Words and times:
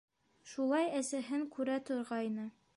Шулай 0.53 0.89
әсәһен 1.01 1.45
күрә 1.59 1.79
торғайны. 1.91 2.51